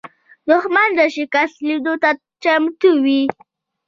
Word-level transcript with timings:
دښمن 0.49 0.89
د 0.99 1.01
شکست 1.15 1.55
لیدلو 1.67 1.93
ته 2.03 2.09
چمتو 2.43 2.89
وي 3.03 3.21